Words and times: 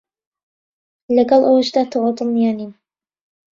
لەگەڵ 1.15 1.41
ئەوەشدا 1.45 1.81
تەواو 1.91 2.15
دڵنیا 2.17 2.51
نیم 2.57 2.71